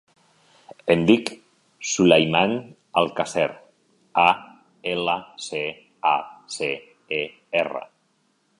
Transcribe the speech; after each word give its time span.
Em 0.93 1.01
dic 1.09 1.27
Sulaiman 1.89 2.55
Alcacer: 3.01 3.45
a, 4.23 4.25
ela, 4.95 5.17
ce, 5.49 5.63
a, 6.13 6.15
ce, 6.57 6.71
e, 7.21 7.25
erra. 7.65 7.85